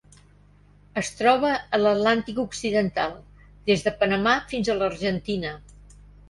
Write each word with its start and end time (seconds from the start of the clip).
Es 1.01 1.11
troba 1.17 1.51
a 1.77 1.79
l'Atlàntic 1.81 2.39
occidental: 2.45 3.13
des 3.69 3.85
de 3.89 3.95
Panamà 4.01 4.35
fins 4.55 4.73
a 4.73 4.79
l'Argentina. 4.81 5.55